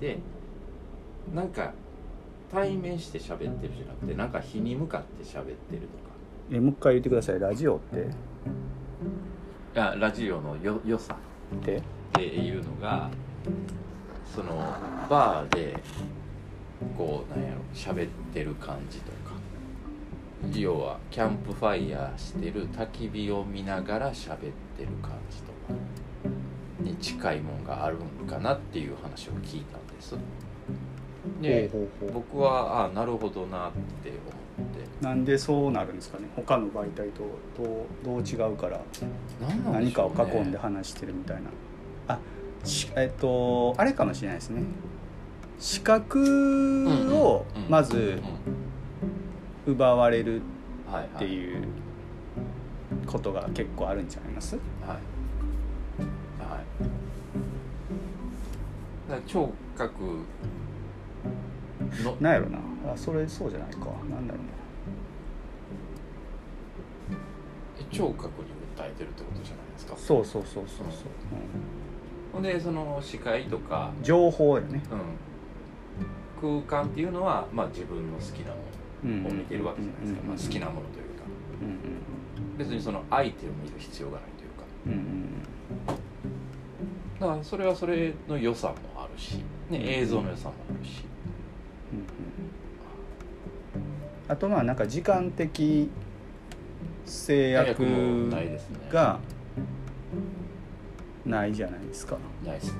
[0.00, 0.18] で
[1.34, 1.72] なんか
[2.52, 6.06] 対面して喋ってるじゃなくてなんか日に向かって喋ってると
[6.52, 7.40] えもう一回言ってください。
[7.40, 8.06] ラジオって。
[9.74, 11.16] かあラジオのよ良さ。
[11.54, 11.82] ってっ
[12.12, 13.10] ていうのが
[14.24, 14.56] その
[15.08, 15.76] バーで
[16.96, 19.34] こうなんやろ喋ってる感じとか。
[20.54, 24.36] 要はキャンプファイヤーしてる焚き火を見ながら喋っ
[24.76, 25.74] てる感じとか
[26.80, 30.16] に近いもんがあるんかなっていう話を聞いたんです。
[31.42, 31.70] で
[32.12, 34.10] 僕はあなるほどなって
[34.58, 34.86] 思って。
[35.04, 36.28] なんでそうなるんですかね？
[36.36, 37.24] 他の媒体と
[37.56, 38.80] どうどう違うから
[39.70, 41.50] 何かを囲んで話してるみたいな。
[42.08, 42.18] あ
[42.64, 44.62] しえっとあれかもしれないですね。
[45.58, 48.20] 視覚をまず
[49.66, 50.42] うん奪われるっ
[51.18, 51.64] ていう
[53.06, 54.56] ことが結構あるんちゃいます？
[59.08, 60.02] だ聴覚
[62.02, 62.58] のなんやろな。
[62.92, 63.78] あそれそうじゃないか。
[64.10, 64.42] なんだろう
[67.94, 69.92] 聴覚に訴えてるってことじゃないですか？
[69.92, 71.06] なそうそうそうそうそう、
[72.32, 74.82] ほんでその視界とか、うん情報よね、
[76.42, 78.56] うん、空間っていうのは、まあ、自分の好きなも
[79.04, 81.24] うんのを見てるわけじゃないですか、まあ、好きなものというか。
[81.62, 81.76] うんうん
[82.58, 84.56] 別にその相手を見る必要がないというか。
[84.86, 85.26] うんうん
[87.20, 91.04] だからそれはそれの良さもあるし、ね、映像の良さもあるし、
[91.92, 92.04] うんうん
[94.28, 95.88] あとまあなんか時間的
[97.04, 97.78] 制約
[98.90, 99.20] が
[101.24, 102.16] ないじゃないですか。
[102.44, 102.78] ないですね。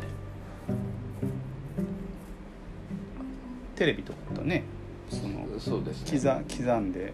[3.76, 4.64] テレビとかだとね
[5.08, 6.18] そのそうですね。
[6.18, 7.12] 刻刻んで。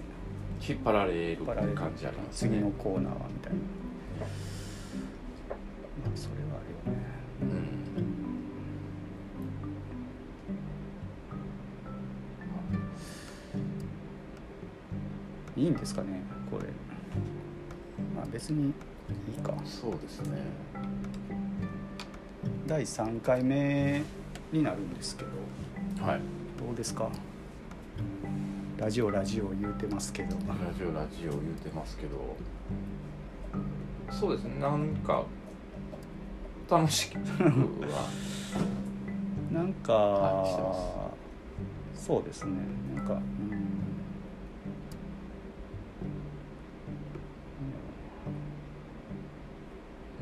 [0.67, 2.51] 引っ張られる感じありますね。
[2.53, 3.59] 次のコーナーはみたいな。
[6.05, 6.52] まあそれは
[15.63, 16.09] いいんですかね
[16.51, 16.65] これ。
[18.17, 18.71] まあ別にい
[19.39, 19.55] いか。
[19.65, 20.43] そうですね。
[22.67, 24.03] 第3回目
[24.51, 26.21] になるんですけどはい。
[26.59, 27.09] どうですか？
[28.77, 30.35] ラジオラジオ言うてますけど。
[30.37, 30.43] ラ
[30.77, 32.37] ジオラジオ言うてますけど。
[34.11, 35.23] そうですねなんか
[36.69, 38.09] 楽しくは。
[39.53, 42.53] なんか、はいそうですね。
[42.97, 43.21] なんか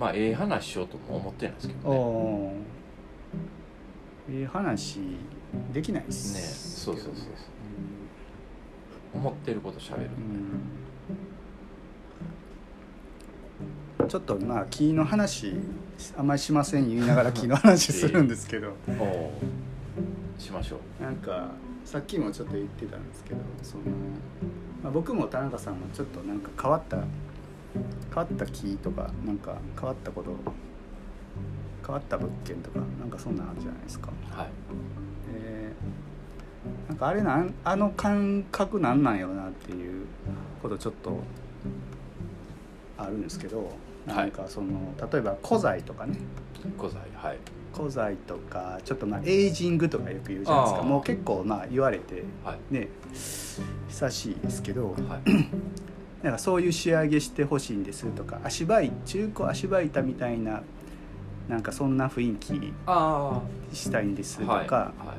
[0.01, 1.85] まあええ話しようとも思ってないですけどね。
[1.97, 2.53] お
[4.33, 4.99] ええ話
[5.75, 7.25] できないっねすそうそうそうそう。
[9.15, 10.11] 思ってることしゃべる
[14.01, 14.09] うん。
[14.09, 15.53] ちょっとまあ木の話
[16.17, 18.73] あんまりしません言いながら木の話 するんですけど。
[18.89, 19.33] おお
[20.39, 21.03] しましょう。
[21.03, 21.51] なんか
[21.85, 23.83] さっきもちょっと言ってたんですけどその、
[24.83, 26.97] まあ、僕も田中さんもちょっとなんか変わった
[28.11, 30.31] 変わった木とかなんか変わったこと
[31.87, 34.11] 変わった物件とかなんかそんなんあるじゃないですか。
[34.31, 34.49] はい。
[35.35, 40.05] えーなんかあれなんあの感覚なんなんやろなっていう
[40.61, 41.19] ことちょっと
[42.99, 43.73] あるんですけど
[44.07, 46.19] なんかその、例えば古材とかね。
[46.77, 47.39] 小材はい。
[47.75, 50.83] 古材とかちょっとまあエイジングとかよく言うじゃないですか。
[50.83, 52.75] もう結構まあ言われてはい。
[52.75, 52.89] ね
[53.89, 54.97] 久しいですけどはい
[56.23, 60.63] なんかそういう仕上げしてほしいんですとか足場い中古足場板みたいな
[61.49, 63.41] なんかそんな雰囲気あ
[63.73, 65.15] したいんですあとか、はいは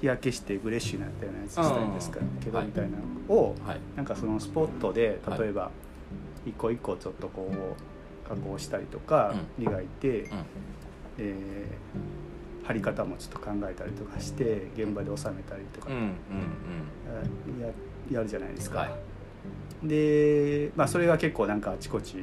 [0.00, 2.96] 日焼けしてグレッシュになったようなやつしたいんですかけどはいみたいな
[3.28, 3.68] のをい。
[3.68, 3.80] はい。
[3.96, 5.70] なんかそのスポットで例えば
[6.46, 10.44] 一個一個ちょっとこう加工したりとかう磨いて、うん。
[11.18, 12.20] えー
[12.70, 15.90] 貼り方もちょっと考えたりとかして現場で収めたりとか
[18.12, 18.88] やるじゃないですか。
[19.82, 22.20] はいで、まあ、それが結構なんかあちこちで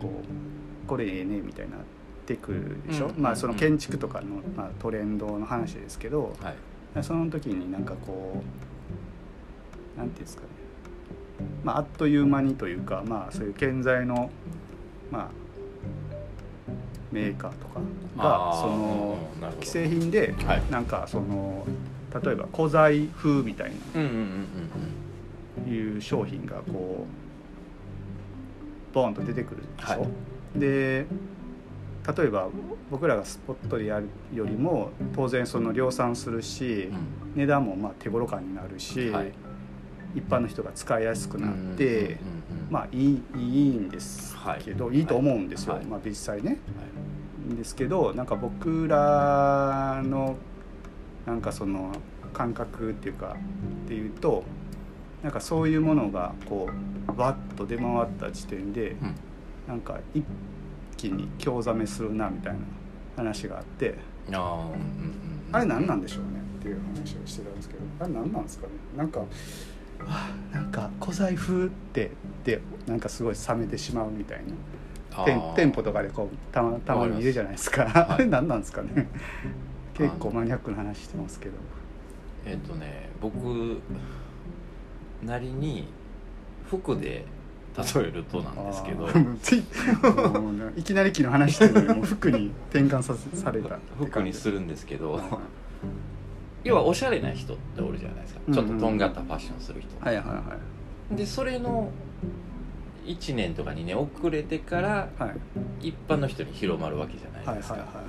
[0.00, 1.80] こうこれええねみたいになっ
[2.26, 6.56] てくるでしょ、うんまあその建築とかの、まあ、トレンドの話ですけどうんはい。
[7.02, 8.40] その時になんかこ
[9.96, 10.48] うなんていうんですかね、
[11.64, 14.30] まあ、あっという間にというか、まあ、そういう建材の、
[15.10, 15.28] まあ、
[17.10, 17.80] メーカーとか
[18.16, 19.18] がその
[19.60, 20.62] 既製品ではい。
[20.70, 21.66] なんかその
[22.24, 25.03] 例えば古材風みたいうんうんうんうんな
[25.68, 27.06] いう商品がこ
[28.92, 30.58] うボーンと出てくるでしょ、はい。
[30.58, 31.06] で
[32.16, 32.48] 例えば
[32.90, 36.98] 僕らがスポットでやるよりも当然その量産するし、うん。
[37.34, 39.32] 値段もまあ手頃感になるし、はい。
[40.14, 42.18] 一般の人が使いやすくなって、
[42.70, 45.84] まあいいいいんですけど、い、いと思うんですよ、はい。
[45.86, 46.50] まあ、実際ね。
[46.50, 46.58] はい。
[47.44, 50.36] んですけどなんか僕らの
[51.26, 51.92] なんかその
[52.32, 53.36] 感覚っていうか
[53.84, 54.44] っていうと
[55.24, 56.68] なんかそういうものがこ
[57.08, 59.14] うわっと出回った時点で、うん。
[59.66, 60.22] なんか一
[60.98, 62.58] 気に興ざめするなみたいな
[63.16, 63.94] 話があって
[64.30, 66.28] ああうんうんうんあれ何なんでしょうね
[66.58, 68.72] っていう話をしてたんですけどあれ何なんですかね？
[68.94, 69.22] なんか
[70.06, 72.10] あなんか小財布って
[72.44, 75.24] でなんかすごい冷めてしまうみたいな。
[75.24, 77.84] 店店舗とかでこうたまたまにいるじゃないですか。
[77.84, 79.08] りますあれ何なんですかね？
[79.94, 81.54] 結構マニアックな話してますけど。
[82.44, 83.78] えっ、とね僕
[85.22, 85.86] なりに
[86.68, 87.24] 服で
[87.76, 89.08] 例えるとなんですけど。
[90.76, 93.78] いきなり昨日話してるのに服に転換させされた。
[93.98, 95.12] 服にするんですけど。
[95.12, 95.22] はい。
[96.68, 98.40] 要はおしゃれな人っておるじゃないですか。
[98.46, 98.54] うん。
[98.54, 100.32] うんちょっととんがったファッションする人、はいはいは
[101.12, 101.90] いでそれの
[103.04, 105.26] 1年とか2年遅れてからは
[105.82, 105.88] い。
[105.88, 108.06] 一般の人に広まるわけじゃはないいですか、はいはいはい。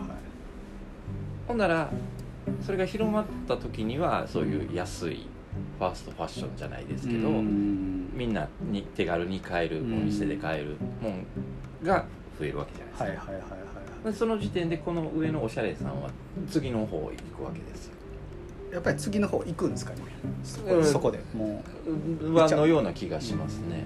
[1.47, 1.89] ほんなら
[2.61, 5.27] それが広まった時にはそういう安い
[5.79, 8.09] ファーストファッションじゃないですけど、うん。
[8.13, 11.25] みんなに手軽に買えるうんお店で買えるもん
[11.83, 12.05] が
[12.39, 13.65] 増えるわけじゃないですか、はいはいはいはい
[14.05, 16.11] でその時点でこの上のおしゃれさんは
[16.47, 17.93] 次の方へ行くわけですよ。
[18.71, 20.01] やっぱり次の方行くんですかね？
[20.43, 21.63] そこ,、でも
[22.35, 23.85] はのような気がしますね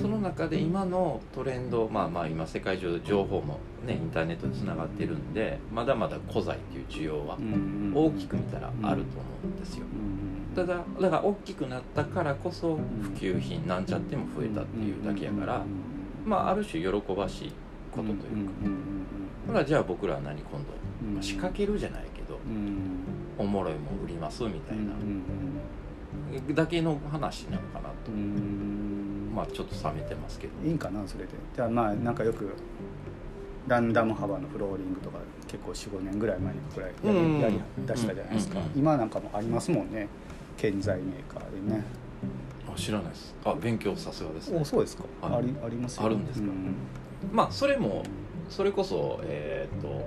[0.00, 7.38] その中で今のトレンドまあまあ今世界中で情報もねインターネットでつながってるんでまだまだ古材っていう需要は
[7.94, 8.96] 大きく見たらあると思
[9.44, 9.84] うんですよ。
[9.84, 15.62] うんただだから大きくなったからこそ普及品なんちゃっても増えたっていうだけやから
[16.24, 17.52] まあある種喜ばしい
[17.92, 18.52] ことというか。
[19.46, 23.04] ほらじゃあ僕らは何今度、まあ仕掛けるじゃないけどうん。
[23.38, 24.82] おもろいもん売りますみたいな。
[24.82, 25.22] うん
[26.54, 28.10] だけの話なのかなと
[29.36, 30.52] まあちょっと冷めてますけど。
[30.66, 31.30] いいんかなそれで。
[31.54, 32.50] じゃあまあなんかよく
[33.68, 40.08] ランダム幅のフローリングとか結構45年ぐらい前にくらいやり,、うんやり出したじゃないですか、うんうん今なんかもありますもんね。
[40.56, 41.84] 建材メーカーでね。
[42.66, 43.34] あ知らないです。
[43.44, 44.58] あ勉強さすがですね。
[44.60, 45.04] おそうですか。
[45.20, 45.36] はい。
[45.36, 46.06] ありありますよ。
[46.06, 46.48] あるんですか。
[46.48, 46.74] うん。
[47.30, 48.02] まあそれも
[48.48, 50.06] それこそえーっと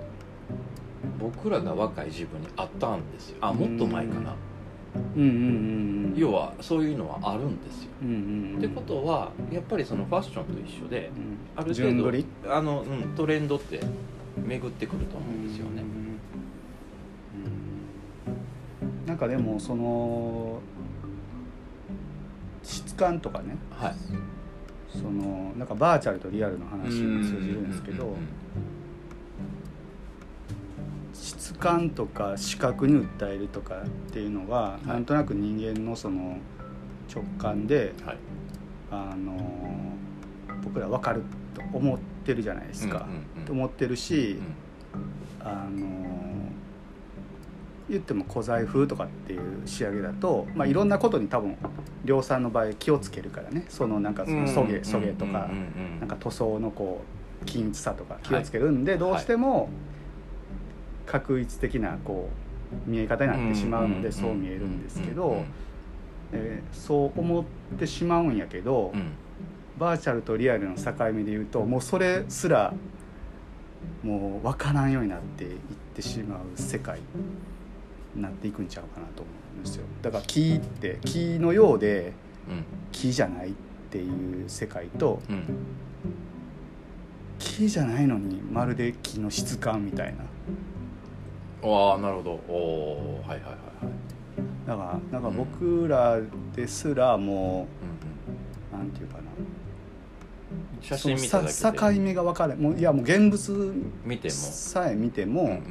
[1.19, 3.37] 僕らが若い自分にあったんですよ。
[3.41, 4.35] あもっと前かな
[5.15, 6.17] うんうんうんうん。
[6.17, 7.89] 要はそういうのはあるんですよ。
[8.03, 8.15] うんうん
[8.53, 8.57] うん。
[8.57, 11.37] ってことはやっぱりそのファッションと一緒でうん。
[11.55, 13.79] ある程度あの、うん、トレンドって
[14.37, 15.81] 巡ってくると思うんですよね。
[15.81, 15.99] うん
[19.05, 20.59] なんかでもその
[22.61, 23.57] 質感とかね。
[23.71, 23.95] はい。
[24.91, 28.23] そのなんかバーチャルとリアルの話に通じるんですけどうんうんうん
[31.49, 34.87] 質感とか視覚に訴えるとかっていうのは、い。
[34.87, 36.37] なんとなく人間のその
[37.13, 38.17] 直感で、はい。
[38.91, 39.37] あの
[40.63, 41.23] 僕ら分かる
[41.53, 43.07] と思ってるじゃないですか。
[43.07, 43.45] うんうんうん。
[43.45, 44.39] と思ってるし
[44.93, 45.87] う、んあの
[47.89, 51.57] 言っても小財布とかっていう仕上げだと、まあ、いろんなことに多分
[52.05, 53.65] 量産の場合気をつけるからね。
[53.69, 55.49] そのなんかそのそげそげとか
[55.99, 57.01] なんか塗装のこ
[57.41, 59.69] う均一さとか気をつけるんで、どうしても
[61.09, 62.29] 確一的なこ
[62.87, 65.43] う見え方になってしまうのでそう見えるんですけど、
[66.31, 67.43] えーそう思っ
[67.79, 68.93] てしまうんやけど、
[69.79, 72.71] バーチャルとリアルの境目で言うともうそれすら
[74.03, 75.51] もう分からんようになっていっ
[75.95, 76.99] てしまう世界
[78.15, 82.13] になっていくんちゃうかなと思うんですよだから木って木のようで
[82.47, 83.51] うん木じゃないっ
[83.89, 85.43] ていう世界とうん
[87.39, 90.23] 木じゃないのにまるで木の質感みたいな
[91.63, 92.31] ああなるほど。
[92.47, 94.67] おおはいはいはいはい。
[94.67, 96.19] だからなんか僕ら
[96.55, 97.67] ですらも
[98.73, 98.81] うんうん。
[98.81, 99.23] うなんていうかな。
[100.81, 102.59] 写真見ただけ境目が分からん。
[102.59, 103.73] もういやもう現物
[104.05, 104.33] 見ても。
[104.33, 105.63] さえ見ても、うん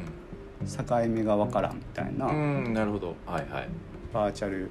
[0.60, 3.14] 境目が分からんみたいな、うんうんなるほど。
[3.26, 3.68] はいはい。
[4.12, 4.68] バーチャル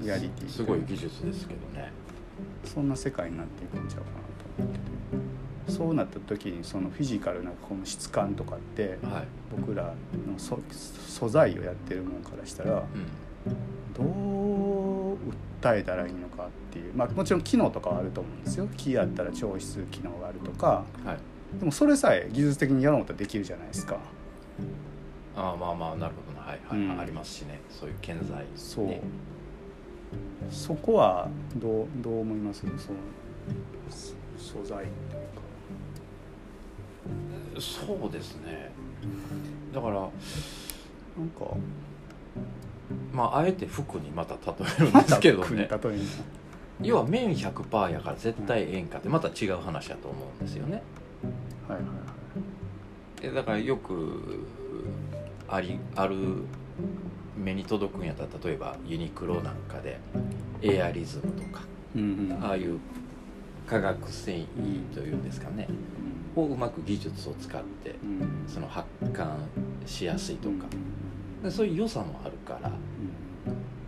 [0.00, 1.92] リアリティすごい技術ですけどね。
[2.64, 4.91] そんな世界になっていくんちゃうかなと思ってて
[5.68, 9.26] そうなった時にそのフィジカルなこの質感とかってはい。
[9.56, 13.54] 僕らのそ素材をやってるもんからしたらうん。
[13.94, 15.16] どう
[15.60, 18.68] 訴えたらいいのかっていうまあもちろん機能とかはあると思うんですよ。
[18.76, 20.84] 木やったら調湿機能があるとか。
[21.04, 21.18] はい。
[21.58, 23.98] でもそれさえ技術的にやろうとできるじゃないですか。
[25.36, 26.46] ああまあまあなるほどな。
[26.46, 27.00] はいはい、うん。
[27.00, 27.60] ありますしね。
[27.68, 29.02] そういう建材そう、ね
[30.50, 32.60] そこはどうどう思います？
[32.60, 32.92] そのそ
[34.36, 34.88] 素材というか
[37.58, 38.70] そうですね。
[39.74, 40.10] だからなんか
[43.12, 45.68] まああえて服にまた例えるんですけどね。
[46.80, 50.82] 要は綿100%やから絶対ええんかってまた違う話だと思うんですよね。
[51.68, 51.94] はいはいはい。
[53.22, 54.44] えだからよく
[55.48, 56.16] ありある
[57.36, 59.98] 目に届くんやったら例えばユニクロなんかで
[60.60, 61.62] エアリズムとか
[61.94, 62.04] うんう
[62.34, 62.44] ん。
[62.44, 62.78] ああいう
[63.66, 64.46] 化学繊維
[64.92, 65.68] というんですかね
[66.36, 68.44] をうまく技術を使ってうん。
[68.46, 69.26] その発汗
[69.86, 70.66] しやすいとか。
[71.40, 71.42] うん。
[71.42, 72.68] でそういう良さもあるから。
[72.68, 72.74] だか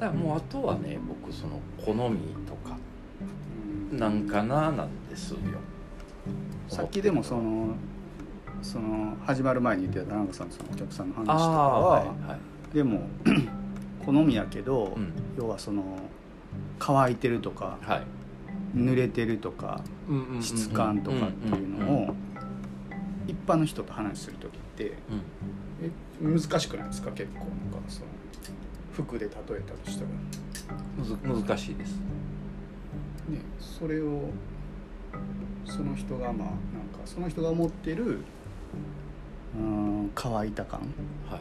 [0.00, 2.76] らもうあとはね僕その好みとか
[3.92, 3.98] うん。
[3.98, 5.38] なんかななんですよ。
[6.68, 7.74] さっきでもその
[8.62, 12.38] その始まる前に言ってた田中さんのそのお客さんの話とかは、はいは
[12.72, 12.74] い。
[12.74, 13.02] でも
[14.04, 15.12] 好みやけど、うん。
[15.38, 15.98] 要はその
[16.78, 18.02] 乾いてるとかはい。
[18.74, 20.42] 濡れてるとかうんうんうんうん。
[20.42, 22.14] 質感とかっていうのを
[23.26, 24.94] 一般の人と話する時ってうん。
[25.82, 25.90] え
[26.38, 27.10] 難しくないですか？
[27.12, 27.54] 結構なんか
[27.88, 28.06] その
[28.92, 31.96] 服で例えたとしたら、難しいです。
[33.28, 34.28] ね、それを
[35.64, 36.54] その人がまあなんか
[37.04, 38.18] その人が思ってる
[39.56, 40.80] うん乾いた感
[41.28, 41.40] はい。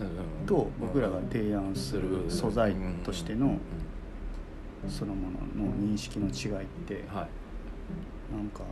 [0.00, 0.10] うんう
[0.42, 3.46] んと僕らが提案する素材としての
[4.84, 4.90] うん。
[4.90, 8.34] そのものの認識の違いってはい。
[8.36, 8.64] なんか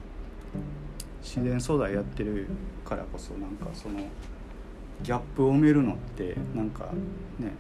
[1.23, 2.47] 自然素材やってる
[2.85, 3.99] からこそなんかその
[5.03, 6.87] ギャップを埋めるのってなんか
[7.39, 7.53] ね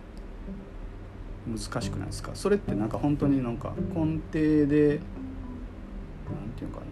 [1.46, 2.32] 難しくないですか？
[2.34, 6.86] それってなんか本当になんか根底でなんていうのかな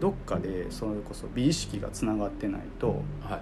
[0.00, 3.40] どっかでそれこそ美意識がつながってないとはい。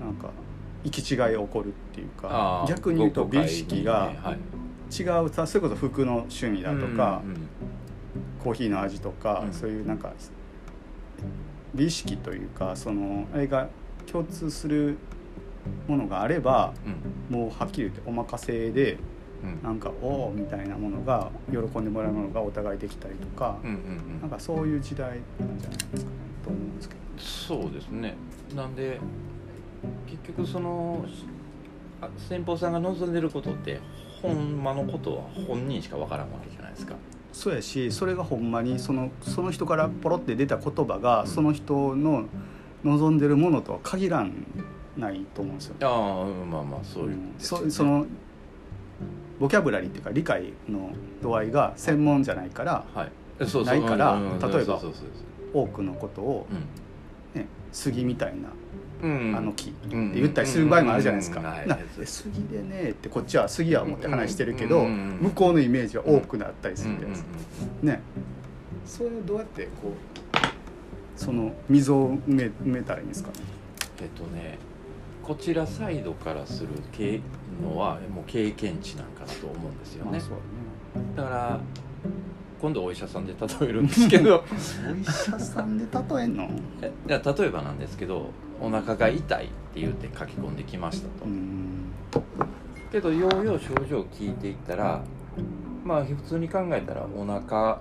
[0.00, 0.30] なんか
[0.84, 4.38] 行き違い起こるっていうか逆に言うと美意識がねはい。
[4.88, 7.48] 違うさそれこそ服の趣味だとか、うんうん。
[8.42, 9.52] コーヒーの味とか、うん。
[9.52, 10.12] そういうなんか
[11.76, 13.68] 美意識というかそのあれが
[14.10, 14.96] 共通する
[15.86, 16.72] ものがあれば
[17.30, 17.36] うん。
[17.36, 18.98] もうはっきり言ってお任せで
[19.42, 19.62] うん。
[19.62, 24.20] なんか「おお」みたいなものが喜んでもらうものがお互いできたりとか、うんうんうん。
[24.20, 27.00] なんかそういう時代なんじゃないですかねと思うんですけど。
[27.18, 28.14] そうですね。
[28.54, 28.98] なんで
[30.06, 31.04] 結局その
[32.00, 33.80] あ先方さんが望んでることって
[34.22, 36.94] ほんまのことは本人しかわからんわけじゃないですか
[37.36, 41.26] そうやしそれがほんまにそのその人からポロって出た言葉が、うん。
[41.26, 42.24] その人の
[42.82, 44.26] 望んでるものとは限ら
[44.96, 45.74] ないと思うんですよ。
[45.82, 47.34] あまあまあそういううん。
[47.38, 48.06] そその
[49.38, 53.12] ボキャブラリーっていうか理解の度合いが専門じゃないからはい。
[53.66, 54.18] ないから
[54.50, 54.80] 例えば
[55.52, 56.46] 多くのことを、
[57.34, 58.48] ね、杉みたいな
[59.02, 59.06] あ
[59.40, 60.12] の木ってうん。
[60.14, 61.42] 言ったりする場合もあるじゃないですか。
[62.04, 67.28] 杉でねってこっちは杉は思って話してるけど、向こうのイメージは多くなったりするじゃないですか。
[67.82, 68.00] ね。
[68.84, 73.34] それをどうやってこうその溝を埋め埋めたらいいんですかね？
[74.02, 74.58] えっとね
[75.22, 77.20] こちらサイドからする経
[77.62, 80.10] のはもう経験値なんかなと思うんですよね。
[80.12, 81.60] まあそうだから
[82.60, 84.30] 今度お医者さんで例えるんですけど。
[84.30, 84.42] だね。
[84.92, 86.48] お医者さんで例えんの？
[86.82, 91.92] えいや例えばなんですけどお腹が痛いって言って書き込んできましたと、うん
[92.90, 95.02] けどようよう症状を聞いていったら
[95.84, 97.80] まあ普通に考えたらお腹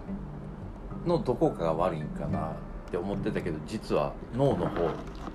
[1.06, 2.52] のどこかが悪いんかなっ
[2.92, 4.90] て思ってたけど実は脳の方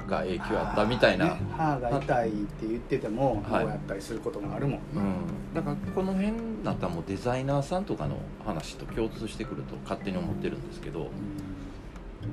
[0.07, 3.67] が影響あったみたいな、ね歯が痛いって言っててもこうはい。
[3.67, 4.81] やったりすることもあるもんね。
[4.97, 6.33] うん、だからこの辺
[6.65, 11.09] だったらもうデザイナーさんとかの話と共通してくると勝手に思ってるんですけど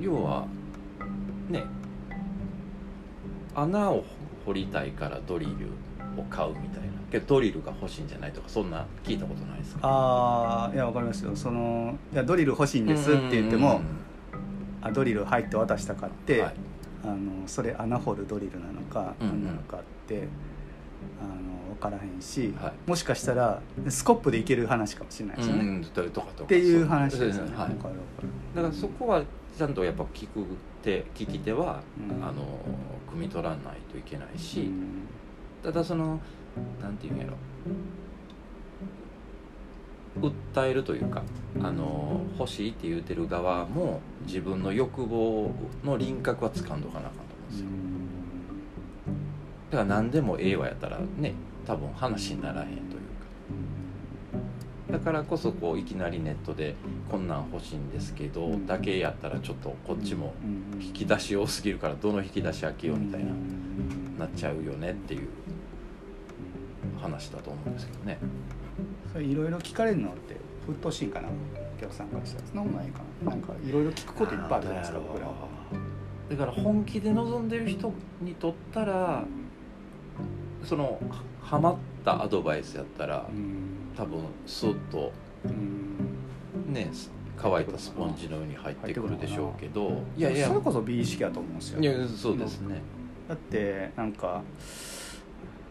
[0.02, 0.48] 要は
[1.50, 1.64] ね
[3.58, 4.06] 穴を
[4.46, 5.52] 掘りたいからドリル
[6.22, 6.88] を買うみたいな。
[7.12, 9.80] けどドリルが欲しいんじゃないとかそんな聞いたことないですか？
[9.84, 11.36] ああいやわかりますよ。
[11.36, 13.82] そのいやドリル欲しいんですって言っても、
[14.82, 16.54] あドリル入って渡したかって、はい。
[17.04, 17.16] あの
[17.48, 19.44] それ穴掘るドリルなのかうんうん。
[19.44, 20.28] 何なのかって、
[21.22, 22.74] あの分からへんし、はい。
[22.90, 26.44] もしかしたらスコップでいける話かもしれないですよね、うんととかとか。
[26.44, 27.58] っていう話ですよね、だ
[28.62, 29.24] からそこは
[29.58, 30.46] ちゃんとやっぱ聞く
[30.84, 32.24] 手聞き手は、うん。
[32.24, 32.44] あの
[33.12, 35.08] 汲み取らないといけないし、うん。
[35.64, 36.20] ただその
[36.82, 37.34] なんていうんやろ。
[40.20, 41.22] 訴えるというか
[41.62, 45.52] あの欲しいって言うてる側も自分の欲望
[45.84, 47.68] の輪郭は掴んどかなあかんと思うんですよ。
[49.70, 51.34] だから何でもええわやったらね
[51.66, 52.98] 多分話にならへんというか
[54.91, 56.75] だからこそこういきなりネットで
[57.12, 58.65] こんなん欲しいんですけど、うん。
[58.65, 60.82] だけやったらちょっとこっちもうん。
[60.82, 65.27] 引き出し多すぎるからどの引き出し開けようみたいな、うんなっちゃうよねっていう
[67.00, 68.17] 話だと思うんですけどね。
[69.13, 70.10] それいろいろ聞かれるの？
[70.10, 75.27] ってふっとしいんかなお客さんからしたらそんなことないかななんかいろいろ聞くこといっぱいあるじゃないですか僕ら。
[75.27, 75.34] は
[76.32, 79.24] だから本気で望んでる人にとったら
[80.63, 81.00] その
[81.41, 85.12] ハマったアドバイスやったらうん多分スッと
[85.46, 86.74] うん。
[86.74, 86.92] ね
[87.39, 91.80] 乾いたスポンジのように入ってくるでしょうけどいやいやそれこそ美意識やと思うんですよ。
[91.80, 92.82] いやそうですね。
[93.30, 94.42] だってなんか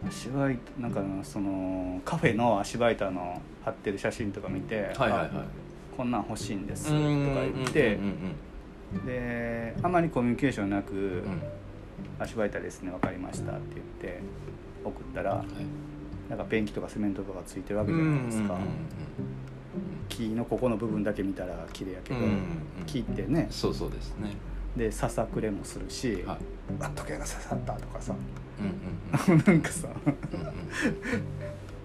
[0.07, 5.29] 足場板なんかそのカフェの足場板の貼ってる写真とか見て、はいはいはい。
[5.33, 5.45] あ
[5.97, 7.23] こんなん欲しいんですとかうん
[7.55, 7.99] 言って
[9.05, 10.99] であまりコミュニケーションなくうん。
[11.01, 11.41] うん
[12.19, 14.21] 「足場板ですね分かりました」って言って
[14.83, 15.47] 送ったらはい
[16.29, 18.57] なんかペンキとかセメントとかついてるわけじゃないですか、
[20.09, 22.39] 木のここの部分だけ見たら綺麗やけど、うんうんうん。
[22.85, 23.47] 木ってね。
[23.49, 24.35] そうそうですね。
[24.75, 26.37] でささくれもするし、はい。
[26.81, 28.13] あ時計が刺さったとかさ。
[28.59, 29.87] うんうん なんかさ。
[30.05, 30.53] うんうんうん。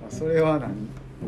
[0.11, 0.73] それは何？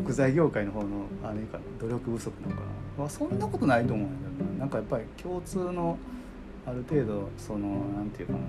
[0.03, 0.87] 木材業界の方の
[1.23, 1.63] あれかな？
[1.79, 2.67] 努力不足なのかな、
[2.97, 4.59] まあ、そんなことないと思うんだけどな。
[4.59, 5.97] なんかやっぱり共通の
[6.65, 8.39] ある程度そのなんていうかな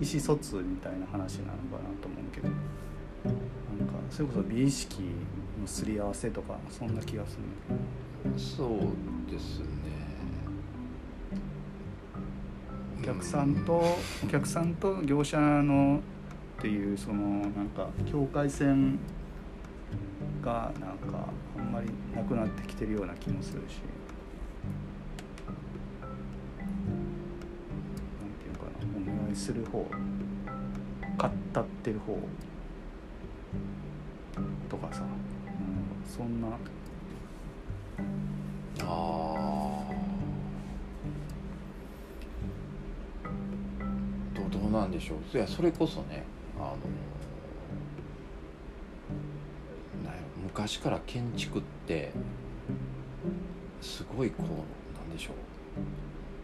[0.00, 2.48] 意思疎通みたいな話なのかなと思うけど
[3.24, 3.34] なん
[3.88, 5.02] かそれこそ美意識
[5.60, 7.42] のすり合わせとかそんな気がする
[8.38, 8.70] そう
[9.30, 9.66] ですね。
[13.00, 13.82] お客さんと
[14.24, 16.00] お客さんと業者の
[16.58, 19.00] っていうそのなんか境界線
[20.40, 21.26] がなんか
[21.58, 23.80] あんまりなくなってきてるような気もするし。
[26.02, 26.08] な
[28.28, 28.70] んていうかな。
[29.22, 29.84] お願いする方。
[31.18, 32.16] 買ったってる方
[34.72, 36.48] とかさ、うん、そんな。
[38.80, 44.50] あー。
[44.50, 45.36] どどうなんでしょう。
[45.36, 46.24] いやそれこそね
[46.58, 46.76] あの
[50.42, 52.12] 昔から建築って
[53.82, 54.46] すごいこう
[54.98, 55.34] なんでしょう。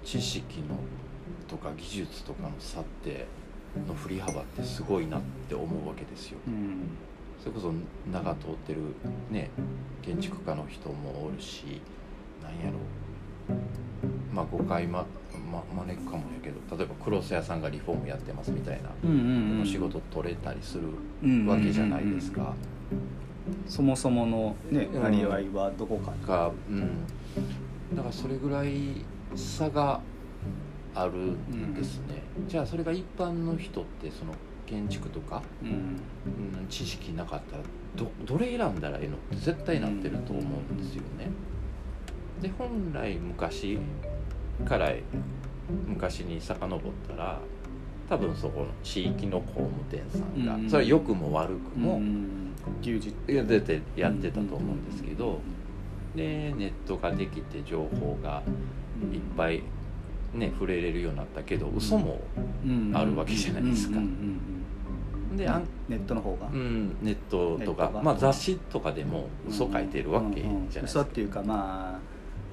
[0.04, 0.76] 知識の
[1.48, 3.26] とか技術とかの差って
[3.86, 6.38] の振り幅ってすごいなって思うわけですよ。
[6.46, 6.90] うん
[7.40, 7.72] それこそ
[8.10, 8.80] 名が通ってる
[9.30, 9.50] ね
[10.02, 11.80] 建築家の人もおるし
[12.42, 12.78] なんやろ。
[14.32, 15.06] まあ誤解ま、
[15.50, 19.14] ま、招くかもやけど例えばクロス屋さんがリフォームやってますみたいな、うんう
[19.56, 19.66] んうん。
[19.66, 20.84] 仕事取れたりする
[21.22, 22.54] うんわけじゃないですか。
[23.66, 25.02] そもそものねうん。
[25.02, 26.12] なりわいはどこか。
[26.12, 27.06] にがうん。
[27.94, 30.00] だからそれぐらい差が
[30.94, 34.32] あるんですね、じゃあそれが一般の人ってその
[34.68, 35.68] 建築とか、うん。
[35.70, 37.62] うん、知識なかったら
[37.96, 41.30] どどれ選んだらいいのって絶対なってると思うんですよね。
[42.42, 43.78] で本来昔
[44.64, 44.92] から
[45.86, 47.40] 昔に遡ったら
[48.08, 50.70] 多分そこの地域の工務店さんが、うん。
[50.70, 52.52] それは良くも悪くも、うん。
[52.82, 55.40] 牛耳出てやってたと思うんですけど、
[56.14, 58.42] でネットができて情報が
[59.12, 59.62] いっぱい
[60.34, 62.20] ね触れれるようになったけど嘘も
[62.92, 63.98] あるわけじゃないですか
[65.44, 65.52] うん。
[65.54, 66.46] うんネットの方が。
[66.46, 67.90] うん、ネットとか。
[68.02, 70.84] まあ、雑誌とかでも嘘書いてるわけじゃないですか。
[70.84, 71.98] 嘘っていうかまあ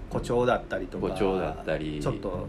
[0.10, 2.00] 誇張だったりとか誇張だったり。
[2.02, 2.48] ちょっと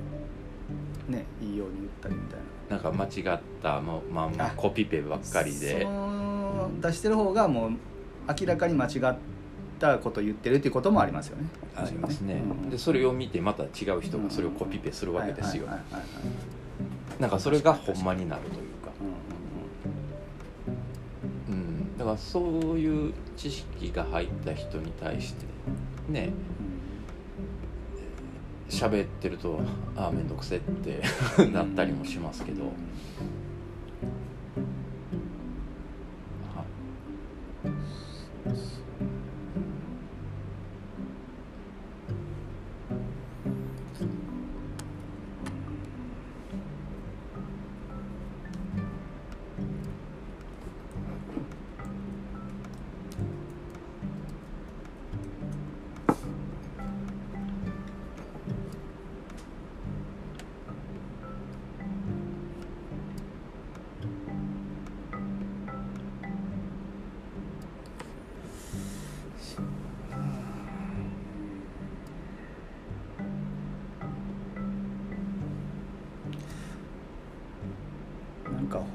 [1.09, 2.77] ねいいように言ったりみたいな。
[2.77, 5.87] なんか間違ったままあまああコピペばっかりで。
[6.81, 7.71] 出してる方がもう
[8.29, 9.17] 明らかに間違っ
[9.79, 11.49] たことを言ってるっていうこともありますよね。
[11.77, 12.71] ありますね、うん。
[12.71, 15.69] でそれを見てまた違う人がそれをコピペするわけですよ、
[17.21, 18.59] なんかそれがほんまになると
[21.99, 22.43] だからそう
[22.79, 25.47] いう知識が入った人に対して
[26.09, 26.31] ね
[28.69, 29.61] 喋ってると
[29.97, 31.01] ああ面倒くせって
[31.53, 32.73] なったりもしますけど、はい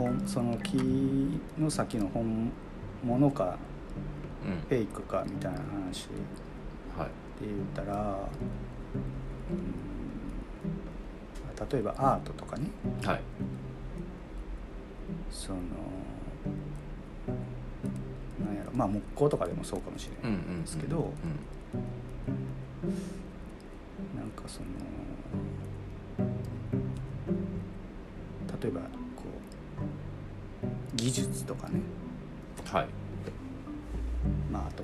[0.02, 0.78] 本その木
[1.60, 2.52] の先の本
[3.04, 3.58] 物か
[4.46, 4.58] うん。
[4.68, 6.08] フェイクかみたいな話
[6.98, 7.44] はい。
[7.44, 7.96] で言ったら、
[9.52, 9.62] うん
[11.72, 12.64] 例えばアートとかね。
[13.04, 13.22] はい。
[15.30, 15.60] その
[18.44, 21.12] なんやろまあ木工とかでもそうかもしれうんうないんですけど、うんなん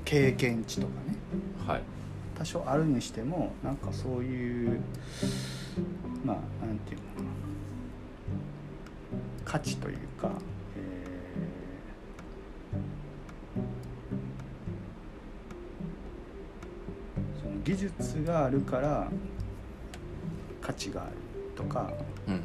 [0.08, 1.18] 経験値とかね、
[1.68, 1.82] はい、
[2.38, 4.80] 多少あるにしてもなんかそういう
[6.24, 7.28] まあ何ていうのかな。
[9.44, 10.32] 価値というか、
[10.78, 19.12] えー、その技術があるから
[20.62, 21.12] 価値がある
[21.54, 21.92] とか。
[22.30, 22.42] うんうん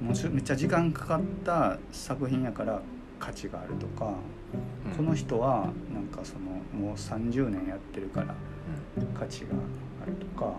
[0.00, 2.80] うん、めっちゃ時間かかった作品やから
[3.26, 4.12] 価値があるとか、
[4.86, 4.92] うん。
[4.92, 8.34] この人はなんかそのもう30年やってるから
[9.18, 9.48] 価値が
[10.02, 10.52] あるとか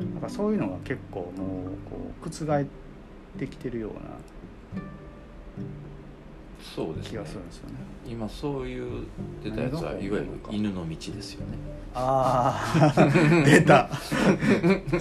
[0.00, 1.30] なんかそういうのが結構もう
[1.88, 2.66] こう覆っ
[3.38, 4.00] てきてるような
[6.74, 7.10] そうですね。
[7.10, 7.74] 気がするんですよね。
[8.06, 9.06] 今そういう
[9.44, 11.58] 出たやつはいわゆる犬の道ですよね。
[11.94, 13.10] ああ
[13.44, 13.88] 出た。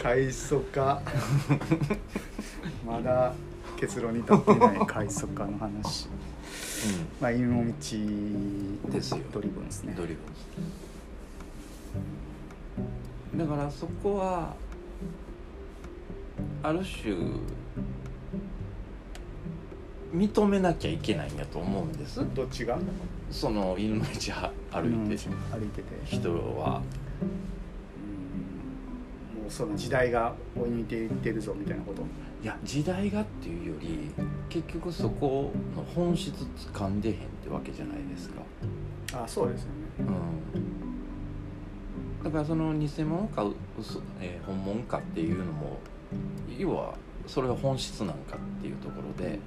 [0.01, 1.01] 快速化
[2.85, 3.33] まだ
[3.77, 6.07] 結論に至ってない快速化の話。
[7.21, 7.73] まあ犬の道
[8.91, 9.19] ですよ。
[9.31, 9.93] ドリブンですね。
[9.95, 10.19] ドリブ
[13.35, 14.53] ンだからそこは
[16.61, 17.15] ある種
[20.13, 22.21] 認めなきゃいけないんやと思うんです。
[22.35, 22.77] どっちが？
[23.31, 25.87] その犬の道は歩いてうん歩いてて。
[26.05, 26.81] 人は。
[29.35, 29.41] うん。
[29.41, 32.03] もうその時代が追い抜いていってるぞみたいなこと？
[32.43, 34.11] いや時代がっていうより
[34.49, 36.33] 結局そこの本質
[36.73, 38.41] 掴んでへんってわけじゃないですか。
[39.13, 39.73] あそうですよね。
[39.99, 42.23] うん。
[42.23, 43.45] だからその偽物か
[43.79, 45.77] 嘘、えー本物かっていうのも
[46.57, 46.95] 要は
[47.27, 49.39] それが本質なんかっていうところで、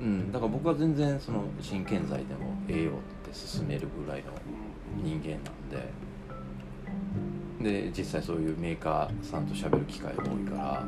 [0.00, 2.94] うん、だから僕は全然その真剣罪でもええよっ
[3.28, 4.32] て進めるぐらいの
[5.02, 5.90] 人間なんで
[7.60, 10.86] で実際そういうメーカーさんと喋る機会が多いか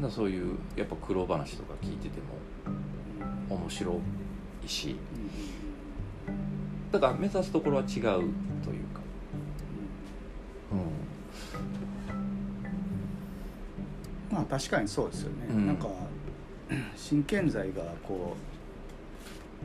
[0.00, 4.00] らそういうやっぱ苦労話とか聞いてても面白
[4.64, 4.96] いし
[6.92, 8.14] だから目指すところは違うという
[8.94, 9.00] か、
[14.30, 15.66] まあ確かにそうですよね、うん。
[15.66, 15.88] なんか
[16.96, 18.36] 真剣剤がこ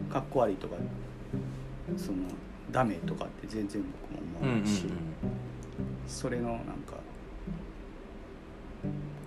[0.09, 0.75] うかっこ悪いとか
[1.95, 2.17] その
[2.71, 4.85] ダメとかって全然僕もうん、うんうん思うし、
[6.07, 6.97] それのなんか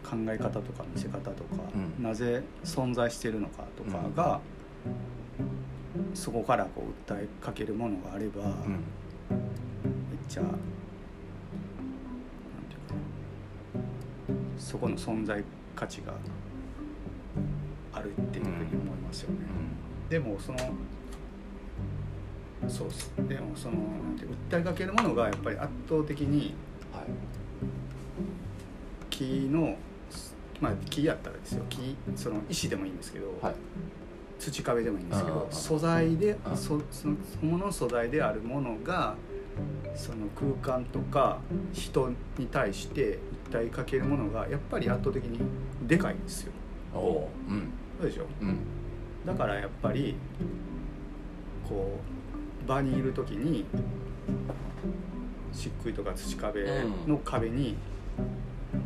[0.09, 2.03] 考え方とか見せ方とか、うん。
[2.03, 4.41] なぜ存在してるのかとかが、
[6.15, 8.49] そこからこう訴えかけるものがあれば、うん。
[8.49, 8.85] うん
[9.29, 10.61] めっちゃなんてい
[12.77, 13.01] うかな。
[14.59, 15.43] そこの存在
[15.75, 16.15] 価値が
[17.93, 19.39] あるっていうふうに思いますよね。
[20.09, 20.59] でもその
[22.69, 23.81] そうっすでもそのな
[24.13, 26.55] んて訴えかけるものがやっぱり圧倒的に
[26.93, 27.05] はい。
[29.11, 29.77] 木の
[30.61, 31.65] まあ木やったらですよ。
[31.69, 33.55] 木その石でもいいんですけど、はい。
[34.39, 39.17] 土壁でもいいんですけど素材でそそのもの素材であるものが
[39.95, 41.39] その空間とか
[41.73, 43.19] 人に対して
[43.51, 45.41] 訴えかけるものがやっぱり圧倒的に
[45.87, 46.53] でかいんですよ。
[46.95, 47.71] おおーうん。
[48.01, 48.27] そうでしょ？
[48.43, 48.59] うん。
[49.25, 50.15] だからやっぱり
[51.67, 52.16] こう
[52.67, 53.65] 場にいる時に
[55.53, 56.65] 漆喰とか土壁
[57.07, 57.77] の壁に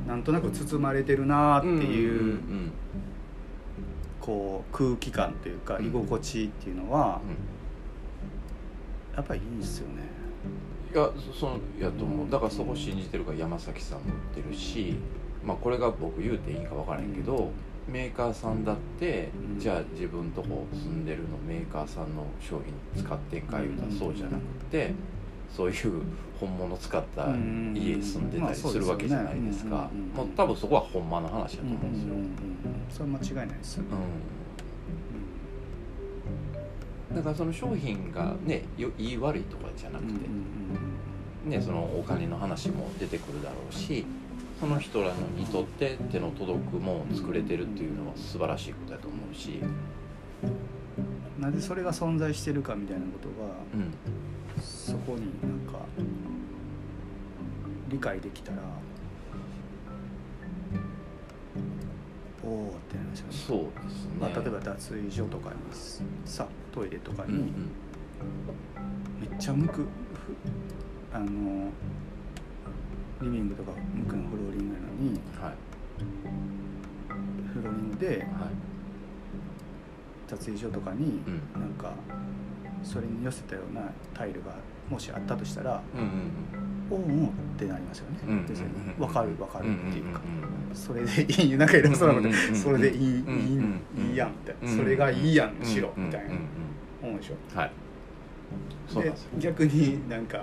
[0.06, 2.40] なんとなく包まれてるなっていう,、
[4.20, 5.86] こう空気感というかうん。
[5.86, 7.26] 居心地っていうのはう
[9.12, 9.16] ん。
[9.16, 10.02] やっぱりいいんですよね。
[10.92, 12.30] いやそのやと思う。
[12.30, 14.96] だからそこ信じてるから山崎さんも言ってるし
[15.44, 17.50] まあこれが僕言うていいんか分からへんけど、
[17.90, 19.59] メーカーさんだって、うん。
[19.59, 24.92] じゃあ自分とこ住んでるのメーカーさんの商品使ってんか言うたらそうじゃなくて、
[25.55, 26.03] そういう
[26.38, 27.74] 本物使ったうん。
[27.76, 29.90] 家住んでたりするわけじゃないですか。
[29.92, 32.29] うんもう多分そこはほんまの話だとうんうん思うんですよ、うんうん。
[32.90, 33.88] それは間違いないですよね。
[37.11, 37.16] うん。
[37.16, 40.12] だからその商品がねよいい悪いとかじゃなくて、
[41.44, 44.07] ね、そのお金の話も出てくるだろうし
[44.60, 49.62] その人らのにとって手の届くものを作れてるっていうのは素晴らしいことだと思うし、
[51.38, 53.94] なぜそれが存在してるかみたいなことがうん、
[54.62, 55.80] そこになんか
[57.88, 58.58] 理解できたら
[62.44, 63.32] おおってなりますよね。
[63.32, 65.56] そうですね、まあ、例えば脱衣所とかに
[66.26, 67.70] さトイレとかにうんうん。
[69.20, 69.86] めっちゃ向くふ
[71.12, 71.70] あの
[73.22, 75.54] リビングとか向くのフローリングなのにはい。
[77.52, 78.20] フローリングではい。
[80.28, 81.61] 脱衣所とかにうん。
[81.61, 81.92] なんか
[82.83, 83.83] それに寄せたような
[84.14, 84.54] タイルが
[84.88, 86.11] もしあったとしたらうんうん
[86.90, 88.18] おおってなりますよね。
[88.26, 90.20] うんうんですよねうんわかるわかるっていうか。
[90.24, 96.33] うんそれでいいなんか偉そうなことうんうんうんそれでいいいいうんうんいいやんみたいうんなそれがいいやんしろうんみたいなうん。
[96.33, 96.40] うん
[97.02, 97.35] 思うでしょ。
[97.52, 97.72] うんはい。
[98.88, 99.30] そうなんでですよ。
[99.38, 100.42] 逆になんか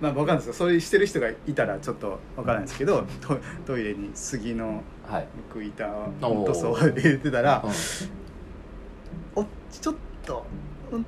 [0.00, 0.52] まあわかんないですよ。
[0.52, 5.26] それしてる人がいたらちょっとわからないですけどトトイレに杉のはい。
[5.36, 6.44] むく板おー。
[6.46, 9.42] 塗装で入れてたらうん。
[9.42, 10.44] おちょっと、
[10.92, 11.06] うん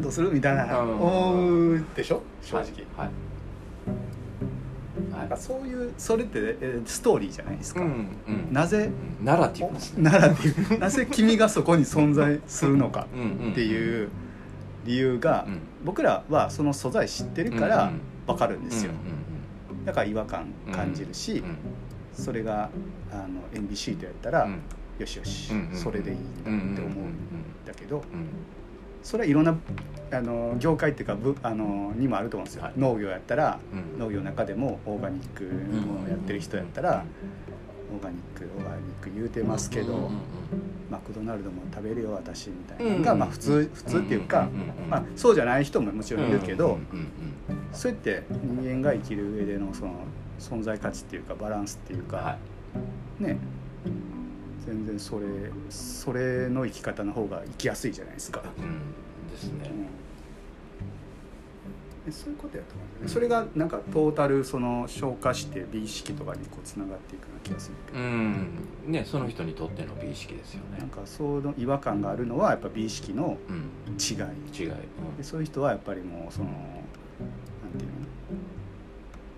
[0.00, 1.00] どうするみたいなうん。
[1.00, 2.22] 思うでしょ？
[2.42, 2.64] 正直、
[2.96, 3.10] はい。
[5.10, 8.52] なんかそういうそれってえーストーリーじゃないですか、うんうん。
[8.52, 8.90] なぜ
[9.20, 10.10] うんナラティブですね。
[10.10, 13.06] ならっていうなぜ君がそこに存在するのか
[13.50, 14.10] っていう
[14.84, 17.92] 理由が、うん僕らはその素材知ってるから
[18.26, 19.26] 分かるんですよ、うん
[19.86, 21.44] だから違和感感じるし、
[22.12, 22.70] それが
[23.12, 24.60] あの NBC とやったら、うん。
[24.98, 27.14] よしよし、それでいいんだって思うん
[27.64, 28.28] だけど、うん。
[29.02, 29.56] それはいろんな
[30.10, 32.72] あの業界っていうかぶあのにもあると思うんですよ、はい。
[32.76, 33.98] 農業やったらうん。
[34.00, 37.04] 農業の中でもオーガニックをやってる人やったら、
[37.94, 40.10] オーガニックオーガニック言うてますけど、うんうんうん
[40.88, 49.94] マクドナルドも食べるよ私みたいなのが、うんまあ普通普通っていうか、うんうんうんまあ、そうじゃない人ももちろんいるけど、うんうんうんそうやって人間が生きる上でのその
[50.38, 52.38] 存在価値っていうかバランスっていうか、は
[53.20, 53.24] い。
[53.24, 53.38] ね
[54.64, 55.26] 全然それ
[55.68, 58.42] それの生き方の方が生きやすいじゃないですか。
[58.56, 59.30] うん。
[59.30, 59.64] ですね。
[59.64, 59.70] で
[62.12, 63.08] そういうことやと思うね。
[63.08, 68.48] それがなんかトータルその消化して美意識とかにこうつながっていくような気がするけど、うん。
[68.86, 70.78] ねその人にとっての美意識ですよね。
[70.78, 73.70] なんかその違和感があるのはやっぱ美意識のうん。
[73.98, 74.64] 違い。
[74.64, 74.72] 違い。
[75.16, 76.56] でそういう人はやっぱりもうそのなん
[77.78, 77.96] ていうの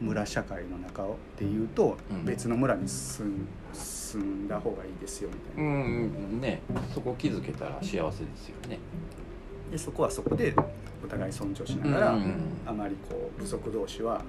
[0.00, 2.24] 村社会の中でいうとうん。
[2.24, 6.40] 別の村に住ん住んだ方がいいですよみたいな、うん。
[6.40, 6.62] ね。
[6.94, 8.78] そこ気づけたら幸せですよね
[9.70, 10.54] でそこはそこで
[11.04, 12.34] お互い尊重しながら、うん
[12.66, 14.20] あまりこう部族同士は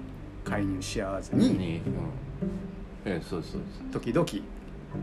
[0.44, 1.82] 介入し合わずににうん。
[3.04, 3.82] ええそうですそうです。
[3.92, 4.26] 時々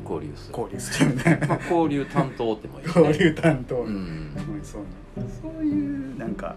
[0.03, 0.55] 交流する。
[0.57, 2.93] 交流するみたいなまあ交流担当ってもいいね。
[2.95, 3.85] 交流担当、うん。
[3.87, 4.31] うん。
[4.63, 4.81] そう
[5.41, 6.55] そういうなんか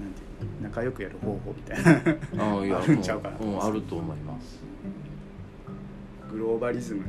[0.00, 0.24] なんてい
[0.58, 1.82] うの仲良くやる方法みたい
[2.36, 2.44] な。
[2.44, 3.38] ああるんちゃうかな。
[3.38, 4.60] もうんあると思います。
[6.30, 7.02] グローバリズム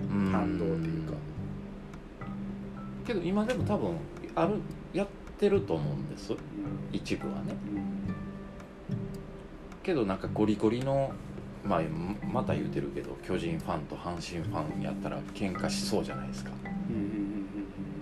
[0.00, 1.14] うん反動っていうか
[3.08, 3.96] けど今でも多分
[4.34, 4.60] ある
[4.92, 5.06] やっ
[5.38, 6.34] てると思うんです。
[6.92, 7.54] 一部はね。
[9.82, 11.10] けどなんかゴリゴリの
[11.64, 11.80] まあ
[12.30, 16.50] また言うてるけど巨人ファンと阪神ファンやったら喧嘩しそうじゃないですか。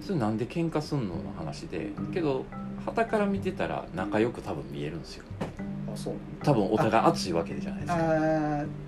[0.00, 2.44] それなんで喧嘩すんのの話でけど
[2.84, 5.24] 旗から見てたら仲良く多分見えるんですよ
[6.42, 7.94] 多分お互い熱いわけじゃないですか。
[7.96, 8.00] あ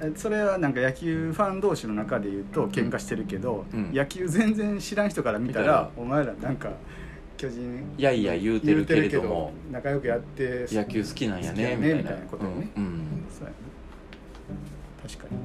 [0.00, 3.92] ーそれはなんか野球ファン同士の中で言うと喧嘩してるけど、うん。
[3.92, 5.90] 野球全然知らん人から見たら見たら。
[5.96, 6.70] お前らなんか
[7.36, 9.52] 巨人いやいや言うてるけれども。
[9.70, 12.10] 仲良くやって野球好きなんやねみたいな。
[12.30, 12.70] ことよね。
[12.76, 13.24] うんうん。
[13.30, 15.38] そうやな確かに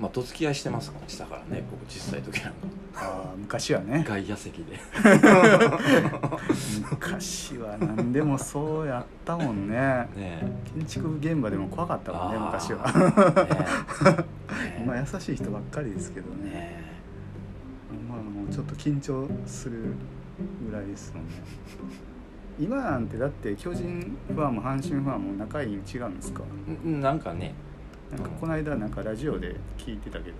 [0.00, 2.58] まあどつき合いしてますからしたからね僕小さい時なんか。
[2.96, 4.04] ああ昔はね。
[4.06, 4.78] 外野席で。
[6.90, 9.74] 昔は何でもそうやったもんね。
[10.16, 10.42] ね
[10.76, 12.84] 建築現場でも怖かったもんね昔は。
[14.06, 14.78] え。
[14.80, 16.50] ねまあ優しい人ばっかりですけどね。
[16.50, 16.84] ね
[18.08, 19.94] まあもうちょっと緊張する
[20.68, 21.32] ぐらいですもんね。
[22.58, 26.42] 今なんてだって巨人ファンも阪神ファンも仲いいに違うんですか？
[26.84, 27.54] うんなんかね
[28.10, 30.36] なんかこの間なんかラジオで聞いてたけど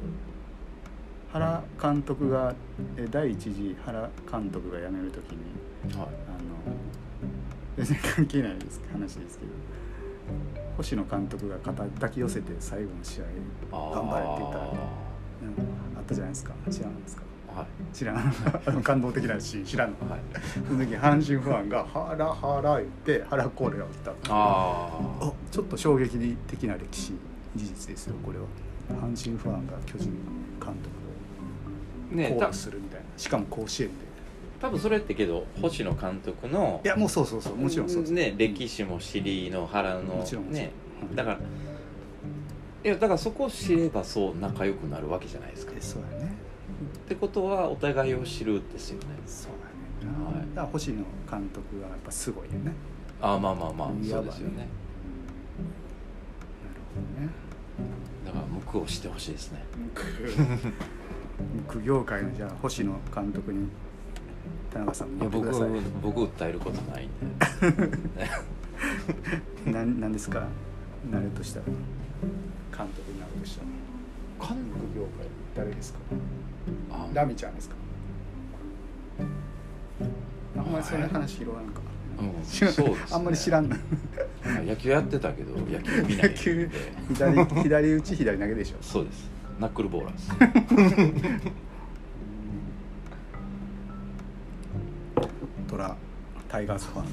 [1.32, 2.54] 原監督が
[2.96, 6.06] え第一次原監督が辞める時にはい。
[6.06, 6.14] あの
[7.76, 9.50] 全然関係ないです話ですけど
[10.76, 13.24] 星野監督が肩抱き寄せて最後の試合
[13.94, 14.70] 頑張れって言ったら、うん、
[15.98, 16.52] あったじゃないですか。
[16.70, 17.22] 知らんですか。
[17.54, 17.66] はい。
[17.94, 18.16] 知らん。
[18.66, 20.10] あの感動的なシーン知らんの。
[20.10, 20.20] はい。
[20.52, 27.12] その時阪神ファンが「ハラハラ」言って原コールが打ったああちょっと衝撃的な歴史
[27.54, 28.44] 事実ですよこれは。
[28.88, 30.10] 阪神ファンが巨人
[30.60, 30.94] 監督
[32.12, 33.06] をコールするみたいな。
[33.16, 33.94] しかも甲子園で。
[34.60, 40.70] 多分それってけど星野監督のいやもうそうそうそうもちろんそうですね歴史も知りの原のもちろんね
[41.14, 45.72] だからいやだからそこを知ればそう仲良くなるわけじゃないですか。
[45.76, 46.32] えそうやね。
[47.04, 49.06] ってことはお互いを知るですよね。
[49.26, 49.52] そう
[50.06, 50.48] やねはい。
[50.54, 50.96] だから星野
[51.30, 52.72] 監督がやっぱすごいよね。
[53.22, 54.68] ああまあまあまあそうですよね
[57.20, 57.28] ね
[58.26, 59.62] だから向こうしてほしいですね。
[61.68, 63.68] 苦 業界のじゃあ星野監督に
[64.72, 65.70] 田中さんも言ってください。
[66.02, 67.08] 僕訴えることないん
[69.64, 69.70] で。
[69.72, 70.46] なんなんですか？
[71.10, 71.66] なるとしたら。
[71.66, 73.68] 監督になるとしたら。
[74.48, 75.26] 監苦業界
[75.56, 75.98] 誰ですか？
[76.92, 77.06] あ。
[77.14, 77.74] ラミちゃんですか？
[80.56, 81.80] あんまりそんな話広がらんか
[83.12, 83.76] あんまり知らんな。
[84.66, 86.70] 野球やってたけど野球見ない野球
[87.14, 88.76] 左 左打ち左投げでしょ。
[88.82, 89.30] そうです。
[89.60, 91.50] ナックルボーラーです。
[95.68, 95.96] トラ
[96.48, 97.04] タイガースファン。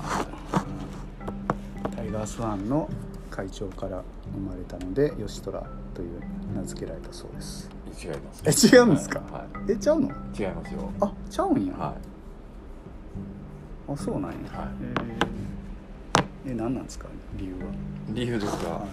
[1.96, 2.90] タイガースファンの
[3.30, 6.20] 会長から生まれたので吉トラという
[6.56, 7.70] 名付けられたそうです。
[8.04, 8.10] 違い
[8.46, 9.20] ますえ違うんですか？
[9.32, 10.08] はえちゃうの？
[10.10, 10.92] い、違いますよ。
[11.02, 11.96] あちゃうんや、は
[13.94, 14.68] あそうなんや、はい
[16.46, 16.52] えー。
[16.52, 17.66] え何なんですか理由は、い
[18.14, 18.90] 理由ですか、はい。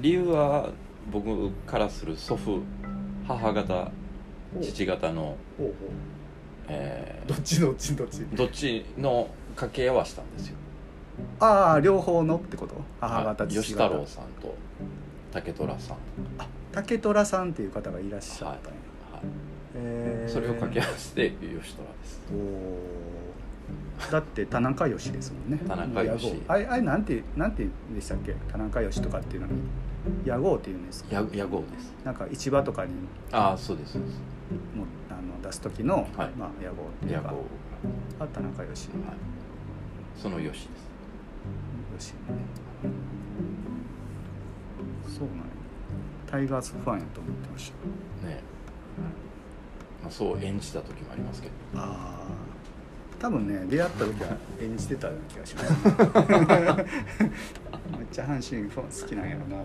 [0.00, 0.70] 理由は
[1.10, 2.60] 僕からする祖父
[3.26, 3.90] 母方
[4.60, 5.36] 父方の、
[6.68, 8.18] えどっちどっちどっち？
[8.18, 10.56] ーどっちの掛け合わせたんですよ。
[11.40, 12.74] ああ両方のってこと？
[13.00, 13.52] 母方はい。
[13.52, 13.62] 父方。
[13.62, 14.54] 吉太郎さんと
[15.32, 15.96] 竹虎さん、
[16.38, 18.58] あ竹虎さんっていう方がいらっしゃったんや、
[19.12, 19.22] はい。
[19.74, 20.32] えー。
[20.32, 21.62] それを掛け合わせて吉虎で
[22.04, 22.20] す。
[22.30, 23.21] おー
[24.10, 25.58] だって田中義ですもんね。
[25.66, 26.42] 田中義。
[26.48, 28.34] あれあれなんてなんてでしたっけ？
[28.50, 29.52] 田中義とかっていうのに
[30.24, 31.14] 屋号っていうんですか？
[31.14, 31.94] や屋号です。
[32.04, 32.92] なんか市場とかに。
[33.30, 34.14] ああそうですそうです。
[34.76, 36.30] もあの出す時の、はい。
[36.36, 37.32] まあ、屋号っていうか。
[38.18, 38.88] あ田中義。
[38.88, 38.98] はい。
[40.16, 40.68] その吉です。
[41.94, 42.16] 義ね。
[45.06, 45.44] そうなんや。
[46.26, 47.72] タイガースファンやと思ってまし
[48.22, 48.26] た。
[48.26, 48.40] ね。
[50.02, 51.54] まあ、そう演じた時もありますけど。
[51.76, 52.26] ああ
[53.22, 55.72] 多分ね出会った時は演じてたような気がします、
[57.96, 59.64] めっちゃ阪神ファン好きなんやろうなと。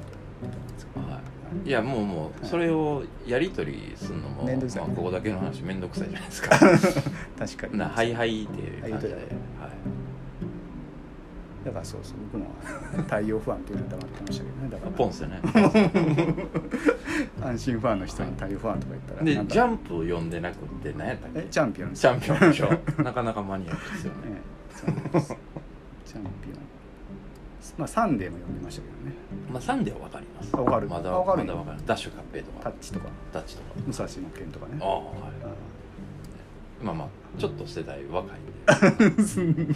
[0.96, 1.22] 思っ
[1.64, 4.84] てい、いやもうもうそれをやり取りするのも、めんどくさい。
[4.84, 6.50] まあ、ここだけの話面倒くさいじゃないですか。
[7.40, 7.80] 確かに。
[7.80, 9.24] なはいはいっていう感じで、はい。
[11.66, 12.52] だからそうそう僕も
[13.10, 14.70] 太陽ファンっていうのは黙ってましたけどね。
[14.70, 14.92] だから。
[14.92, 15.42] ポンスよね。
[17.42, 20.58] 阪神ファンの人に太陽ファンとか言ったらでジャンプを読んでなく
[20.90, 21.40] って何やったっけ？
[21.40, 21.94] えチャンピオン。
[21.94, 22.70] チャンピオンでしょ。
[23.04, 24.20] なかなかマニアックですよね。
[24.32, 25.28] ええチャンピオンです。
[26.06, 26.58] チャンピオン。
[27.78, 29.14] まあサンデーも読んでましたけどね。
[29.52, 30.50] まあサンデーはわかります。
[30.54, 30.88] あわかる。
[30.88, 31.78] まだあわかるまだわかる。
[31.86, 32.60] ダッシュ勝平とか。
[32.64, 33.10] タッチとか。
[33.34, 33.70] タッチとか。
[33.86, 34.78] 武蔵の剣とかね。
[34.82, 35.08] ああはい。
[35.44, 35.48] あ
[36.84, 37.08] まあまあ
[37.40, 38.52] ちょっと世代若いんで。
[39.06, 39.76] うん。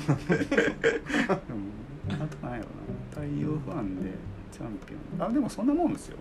[1.27, 2.67] あと何やろな。
[3.11, 4.11] 大洋ファンで
[4.51, 5.27] チャンピオン。
[5.27, 6.17] あでもそんなもんですよ。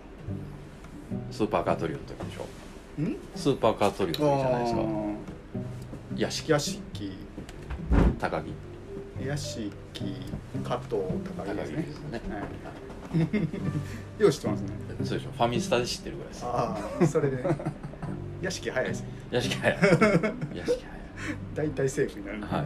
[1.31, 2.42] スーパーカートリオの時でしょ。
[2.42, 2.46] ん
[3.34, 4.82] スーパーカートリオじゃないですか。
[6.16, 6.52] 屋敷。
[6.52, 7.12] 屋敷。
[8.18, 8.70] 高木。
[9.26, 9.70] 屋敷
[10.64, 10.96] 加藤
[11.36, 11.76] 高木ですね
[12.12, 12.20] ね。
[12.30, 13.20] はい。
[14.22, 14.68] よう知ってますね。
[15.04, 15.30] そうでしょ。
[15.32, 16.44] ファミスタで知ってるぐらいです。
[16.44, 17.44] ああそれで。
[18.42, 19.08] 屋敷早いですね。
[19.30, 19.78] 屋敷早い。
[20.54, 20.84] 屋敷
[21.54, 22.64] 大体セーフになるは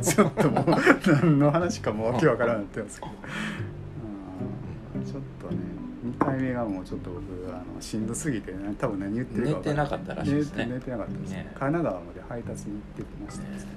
[0.00, 0.02] い。
[0.02, 0.66] ちょっともう
[1.06, 3.12] 何の話かもうわけわからんなってますけど
[6.22, 10.66] 2回目がもうちょっと僕あのしんどすぎて、ね、多分何言ってるか寝分からてなかったらしいですね。
[10.66, 11.46] 寝てなかったです、ね。
[11.54, 13.50] 神奈川まで配達に行ってました。
[13.50, 13.70] ですね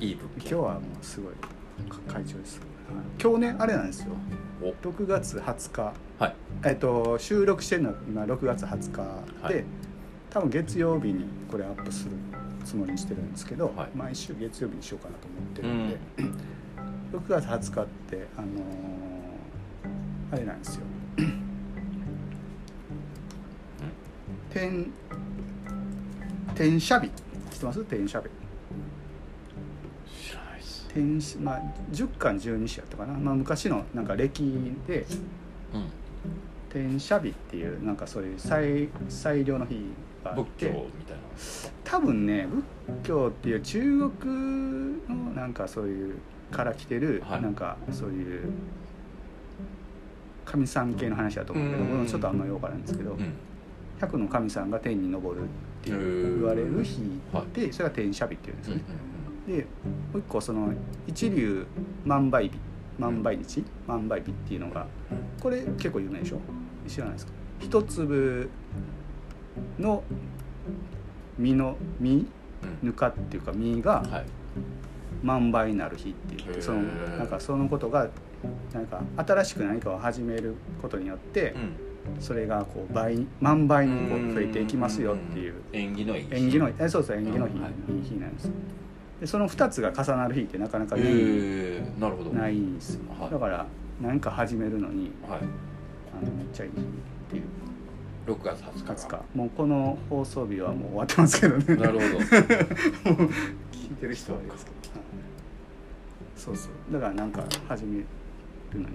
[0.00, 0.38] いい物件。
[0.38, 1.34] 今日はもうすごい
[2.08, 2.60] 会長です。
[3.22, 4.12] 今日ねあれなんですよ。
[4.62, 4.70] お。
[4.88, 5.92] 6月20日。
[6.18, 6.34] はい。
[6.64, 9.64] えっと収録してるのは今6月20日で、はい。
[10.30, 12.12] 多分月曜日にこれアップする
[12.64, 13.90] つもりにしてるんですけど、はい。
[13.94, 15.98] 毎週月曜日にしようかなと思ってるんで、
[17.16, 18.98] 6月20日ってあのー
[20.30, 20.82] あれなんですよ
[24.50, 24.90] 天
[26.54, 27.10] 天赦日。
[27.50, 27.84] 知ってます？
[27.84, 28.28] 天赦日。
[30.06, 30.86] 知らないっす。
[30.92, 34.42] 天使まあ10巻12子やったかな、まあ、昔のなんか歴
[34.86, 35.06] で。
[35.74, 35.84] うん。
[36.70, 39.90] 天赦日っていうなんかそういう祭祭良の日
[40.22, 40.66] があって。
[40.66, 41.22] 仏教みたいな。
[41.84, 42.46] 多分ね
[42.86, 46.16] 仏教っていう中国のなんかそういう
[46.50, 47.42] から来てる、はい。
[47.42, 48.50] なんかそういう
[50.50, 52.06] 神さん系の話だと思うけどうん。
[52.06, 53.32] ちょっとあんまりよくわからないんですけど、うん。
[54.00, 55.44] 百の神さんが天に昇るっ
[55.82, 57.02] て言われる日
[57.52, 58.84] でそれが天赦日っていうんですうんよね。
[59.48, 59.66] でも
[60.14, 60.72] う一個その
[61.06, 61.66] 一粒
[62.06, 62.52] 万倍日
[62.98, 64.86] 万倍日万倍日っていうのが
[65.40, 66.38] これ結構有名でしょ？
[66.86, 67.32] 知らないですか？
[67.60, 68.48] 一粒
[69.78, 70.02] の
[71.38, 72.26] 実の実うん。
[72.88, 74.26] ぬかっていうか実がはい。
[75.22, 78.08] 万倍になる日って言ってそのなんかそのことが
[78.72, 81.72] なんか新しく何かを始めることによってうん。
[82.20, 85.54] それがこう倍万倍にこう増えていきますよっていう。
[85.72, 87.96] 縁起のいい縁起のえそうそう縁起の日い。
[87.96, 88.50] いい日なんです。
[89.20, 92.30] でその2つが重なる日ってなかなかへないえなるほど。
[92.32, 93.00] ないんですよ。
[93.20, 93.30] はい。
[93.30, 93.66] だから
[94.00, 95.40] 何か始めるのにはい。
[95.40, 96.82] あのめっちゃいい日っ
[97.30, 97.42] ていう。
[98.26, 98.92] 6月20日。
[99.06, 99.22] 20日。
[99.34, 101.76] もうこの放送日はもう終わってますけどね。
[101.76, 102.00] なるほど。
[103.72, 104.94] 聞いてる人はあれですけど。
[104.94, 105.00] はい。
[106.36, 106.92] そうそう。
[106.92, 108.02] だからなんか始め
[108.72, 108.94] るのに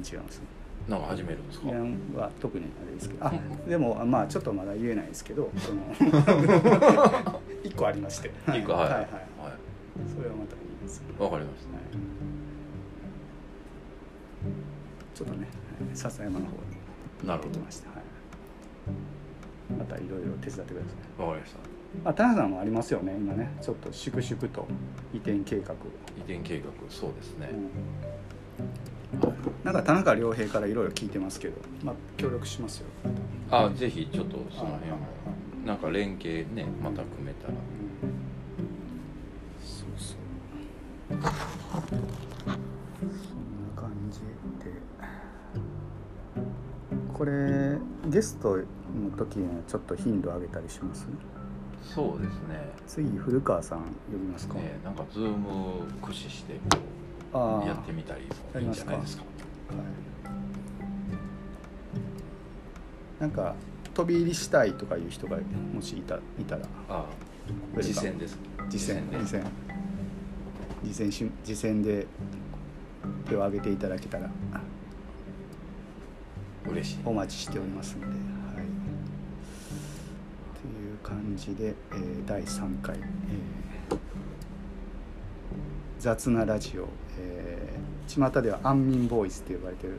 [0.00, 0.46] 違いますね
[0.88, 1.68] なんか始めるんですか？
[1.68, 3.24] は特にあれですけど。
[3.24, 3.70] あうん。
[3.70, 5.80] でもまあちょっとまだ言えないですけどその
[7.62, 8.32] 一個ありまして。
[8.48, 8.90] 一個はい。
[8.90, 9.02] はいはい。
[9.02, 9.56] は
[10.12, 11.82] それはまた言います、いわかりましはい。
[15.14, 15.44] ちょっとねは
[15.92, 16.56] い笹山の方に
[17.20, 17.50] たなるほど。
[17.50, 17.98] 行ってました、はい、
[19.78, 21.22] またいろいろ手伝ってください。
[21.22, 22.10] わかりました。
[22.10, 23.56] あ田中さんもありますよね今ね。
[23.60, 24.66] ちょっと粛々と
[25.14, 25.76] 移転計画、移
[26.20, 27.50] 転計画そうですね。
[27.52, 27.68] うん
[29.64, 32.86] なんか田中良平からいろいろ聞いてますけど、まあ、協力しますよ。
[33.50, 34.98] ああぜひちょっとその辺も
[35.64, 37.54] なんか連携ねまた組めたら。
[39.62, 40.16] そうそう。
[41.10, 41.26] そんな
[43.76, 44.24] 感じで
[47.14, 47.78] これ
[48.10, 48.64] ゲストの
[49.16, 51.06] 時にはちょっと頻度上げたりします？
[51.84, 52.72] そうですね。
[52.86, 56.76] 次古川さん呼びますか、ねなんかズーム駆使してこう
[57.32, 59.24] やってみたりもいいんじゃないですか。
[63.20, 63.54] なんか
[63.94, 65.38] 飛び入りしたいとかいう人が
[65.72, 66.62] もしいたいたら。
[66.88, 67.06] ああ
[67.80, 68.36] 実践です。
[68.68, 69.44] 実践で実践
[70.84, 72.06] 実践し実践で
[73.28, 74.30] 手を挙げていただけたら。
[76.68, 76.98] 嬉しい。
[77.04, 78.16] お待ちしておりますので、はい、
[80.60, 83.61] という感じで、えー第3回、えー
[86.02, 89.94] 雑なラジオ」えー、巷では安眠ボーイズって呼ばれてる。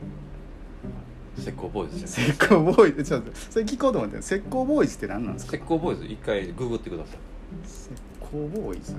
[1.38, 3.02] 石膏ボーイズ石膏ボーイズ？
[3.02, 4.18] ちょっとそれ聞こうと思って。
[4.18, 5.56] 石膏ボーイズって何なんですか？
[5.56, 6.04] 石膏ボーイズ。
[6.04, 7.18] 一回ググってください。
[7.64, 7.88] 石
[8.20, 8.92] 膏ボーイズ？
[8.92, 8.98] は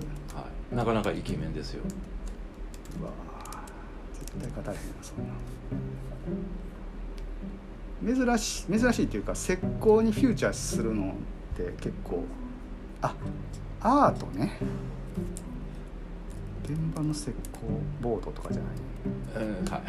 [0.73, 0.75] い。
[0.75, 1.83] なかなかイケメンですよ。
[2.99, 3.11] うわ
[4.13, 5.17] 絶対語れへんなそん
[8.17, 8.25] な。
[8.25, 11.15] 珍しい珍しいっていうか石膏にフューチャーするの
[11.53, 12.23] って結構
[13.01, 13.15] あ
[13.81, 14.57] アートね
[16.66, 17.34] 現場の石膏
[18.01, 19.47] ボードとかじゃない？
[19.47, 19.82] うんはい。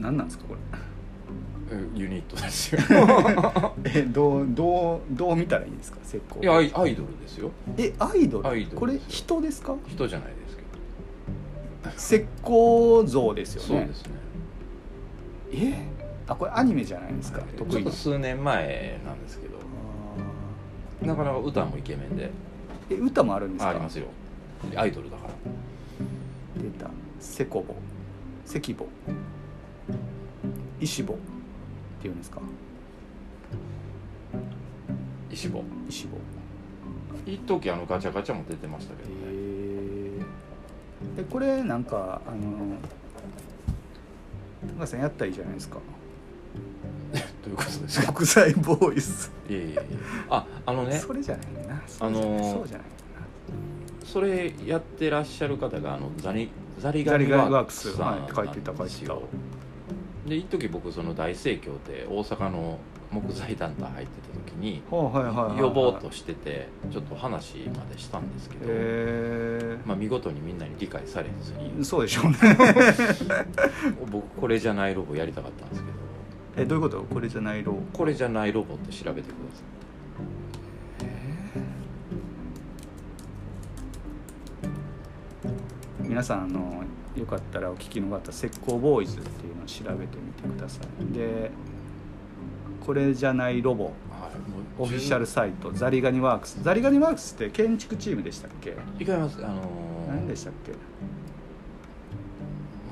[0.00, 0.54] 何なんですかこ
[1.70, 2.80] うんユニットですよ。
[3.82, 5.98] れ えどうどうどう見たらいいんですか？
[6.06, 7.50] 石膏いやアイアイドルですよ。
[7.76, 8.48] えアイドル？
[8.48, 8.80] アイドルですよ。
[8.80, 9.76] これ人ですか？
[9.86, 10.62] 人じゃないですけ
[12.16, 12.24] ど。
[12.24, 13.68] 石膏像ですよね。
[13.68, 14.12] そうですね。
[15.52, 15.88] え？
[16.26, 17.78] あこれアニメじゃないですか、ち得意な。
[17.78, 19.58] ょっと数年前なんですけど。
[19.58, 19.60] あ
[21.02, 22.30] なかなか歌もイケメンで。
[22.90, 23.70] ーえ歌もあるんですか？
[23.70, 24.06] ありますよ。
[24.76, 26.62] アイドルだから。
[26.62, 26.90] 出た。
[27.20, 27.74] セコボ。
[28.44, 28.86] セキボ。
[30.80, 31.14] イシボ。
[31.14, 31.16] っ
[32.00, 32.40] ていうんですか？
[35.30, 36.16] 石坊イシボ。
[37.26, 39.16] 一時あのガチャガチャも出てましたけへどね。
[41.18, 42.76] えこれなんかあの
[44.76, 45.78] 高橋さんやったらいいじゃないですか
[47.48, 48.12] どういうことですか？
[48.12, 49.82] 国際ボーイズ、いやいやいや
[50.30, 51.82] ああのねそれじゃないな。
[52.00, 52.86] あのーそうじゃない
[54.04, 59.22] それやってらっしゃる方があのザリザリガニワークスさんはい書いてたなんですよ
[60.26, 60.30] 書い。
[60.30, 62.78] てで一時僕その大盛況って大阪の
[63.10, 65.62] 木材団体入ってた時になはいはいはいはい。
[65.62, 71.84] 呼ぼうとしててちょっと話までしたんですけど、へまあ、見事にみんなに理解されずえに。
[71.84, 72.36] そうでしょうね。
[74.10, 75.97] 僕これじゃないロボやりたかったんですけど
[76.58, 77.02] えどういうこと？
[77.04, 79.34] これじゃないロこれじゃないロボって調べてくだ
[86.00, 86.82] 皆さんあの
[87.16, 91.12] よかったらお聞きの方石膏ボーイズっていうのを調べてみてください。
[91.14, 91.50] で
[92.84, 93.92] これじゃないロボ。
[94.80, 95.72] オフィシャルサイト。
[95.72, 96.62] ザリガニワークス。
[96.62, 98.76] ザリガニワークスって建築チームでしたっけ？
[99.00, 99.44] いかります。
[99.44, 100.72] あのー何でしたっけ？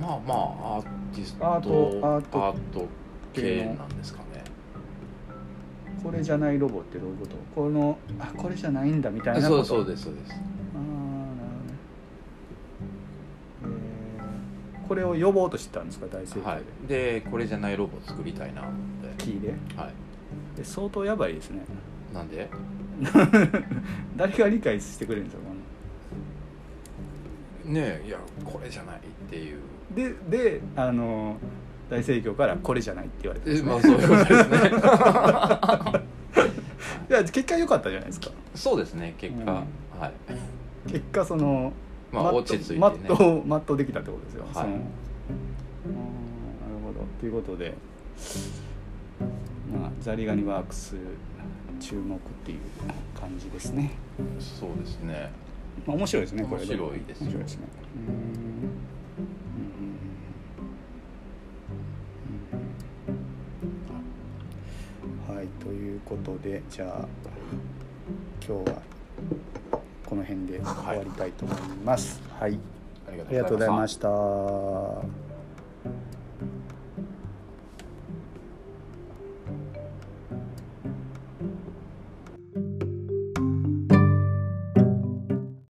[0.00, 0.82] まあまあアー
[1.14, 2.06] ティストアート。
[2.06, 2.88] アート
[3.42, 4.44] 系なんですかね。
[6.02, 7.36] これじゃないロボってどういうこと？
[7.54, 9.64] このあこれじゃないんだみたいなこと？
[9.64, 10.32] そうそうですそうです。
[10.32, 10.46] ああなる
[13.62, 13.78] ほどね。
[14.18, 16.06] えーこれを呼ぼうとしてたんですか？
[16.06, 16.62] 大盛況で、はい。
[16.86, 18.70] でこれじゃないロボ作りたいなって。
[19.24, 19.48] キーで？
[19.76, 19.92] はい。
[20.56, 21.62] で相当やばいですね。
[22.14, 22.48] なんで？
[24.16, 25.42] 誰が理解してくれるんですか？
[27.64, 29.58] ねえいやこれじゃないっていう。
[29.94, 31.36] でであの
[31.88, 33.62] 大盛況からこれじゃないって言われてね。
[33.62, 34.58] まあそういうことですね。
[37.08, 38.30] いや結果良かったじゃないですか。
[38.54, 40.00] そうですね結果、うん。
[40.00, 40.12] はい。
[40.90, 41.72] 結果その
[42.10, 42.80] まあマット落ち着いてね。
[42.80, 44.66] マットをマットできたってことですよ、はい。
[44.66, 44.78] なる
[46.84, 47.06] ほど。
[47.20, 47.74] ということで、
[49.72, 50.96] まあ、ザリガニワークス
[51.78, 52.58] 注目っていう
[53.18, 53.92] 感じですね、
[54.38, 55.30] そうですね。
[55.86, 57.26] まあ、面白いですねこれ面白いですよ。
[57.26, 57.66] 面白いですね。
[58.08, 58.65] うーん
[65.46, 67.08] いということでじゃあ
[68.46, 68.82] 今日は
[70.04, 72.22] この辺で終わりたいと思います。
[72.38, 72.58] はい、
[73.08, 75.25] ありがとうございましした